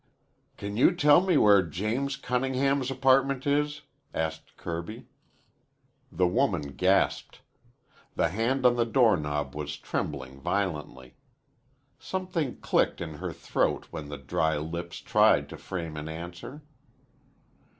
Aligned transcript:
"Can 0.57 0.77
you 0.77 0.95
tell 0.95 1.21
me 1.21 1.37
where 1.37 1.61
James 1.61 2.17
Cunningham's 2.17 2.89
apartment 2.89 3.45
is?" 3.45 3.83
asked 4.15 4.57
Kirby. 4.57 5.05
The 6.11 6.25
woman 6.25 6.69
gasped. 6.69 7.41
The 8.15 8.29
hand 8.29 8.65
on 8.65 8.77
the 8.77 8.83
doorknob 8.83 9.55
was 9.55 9.77
trembling 9.77 10.39
violently. 10.39 11.17
Something 11.99 12.57
clicked 12.61 12.99
in 12.99 13.13
her 13.19 13.31
throat 13.31 13.89
when 13.91 14.09
the 14.09 14.17
dry 14.17 14.57
lips 14.57 14.97
tried 15.01 15.47
to 15.49 15.57
frame 15.57 15.95
an 15.95 16.09
answer. 16.09 16.63